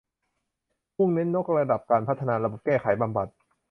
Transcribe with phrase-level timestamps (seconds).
[0.97, 3.27] มุ่งเน้นยกระดับการพัฒนาระบบ แก้ไข บำบัด